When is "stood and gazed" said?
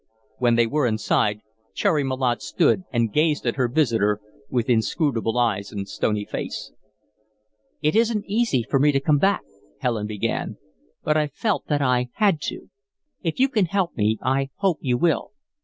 2.41-3.45